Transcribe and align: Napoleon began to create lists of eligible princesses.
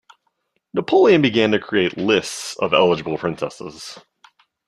Napoleon 0.73 1.21
began 1.21 1.51
to 1.51 1.59
create 1.59 1.95
lists 1.95 2.55
of 2.57 2.73
eligible 2.73 3.19
princesses. 3.19 3.99